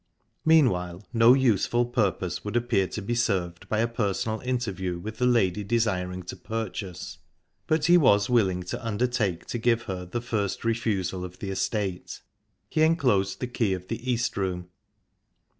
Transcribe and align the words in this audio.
Meanwhile, 0.45 1.05
no 1.13 1.35
useful 1.35 1.85
purpose 1.85 2.43
would 2.43 2.55
appear 2.55 2.87
to 2.87 3.03
be 3.03 3.13
served 3.13 3.69
by 3.69 3.77
a 3.81 3.87
personal 3.87 4.39
interview 4.39 4.97
with 4.97 5.19
the 5.19 5.27
lady 5.27 5.63
desiring 5.63 6.23
to 6.23 6.35
purchase, 6.35 7.19
but 7.67 7.85
he 7.85 7.99
was 7.99 8.27
willing 8.27 8.63
to 8.63 8.83
undertake 8.83 9.45
to 9.45 9.59
give 9.59 9.83
her 9.83 10.05
the 10.07 10.19
first 10.19 10.65
refusal 10.65 11.23
of 11.23 11.37
the 11.37 11.51
estate. 11.51 12.23
He 12.67 12.81
enclosed 12.81 13.41
the 13.41 13.45
key 13.47 13.73
of 13.75 13.89
the 13.89 14.11
East 14.11 14.35
Room. 14.37 14.69